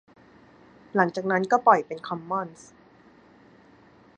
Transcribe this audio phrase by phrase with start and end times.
[0.95, 2.69] หลังจากนั้นก็ปล่อยเป็นคอมมอนส์